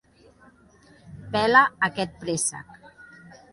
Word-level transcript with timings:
Pela 1.35 1.63
aquest 1.91 2.19
préssec! 2.25 2.83